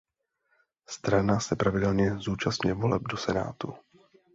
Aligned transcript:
Strana 0.87 1.39
se 1.39 1.55
pravidelně 1.55 2.11
zúčastňuje 2.19 2.73
voleb 2.75 3.01
do 3.09 3.17
senátu. 3.17 3.73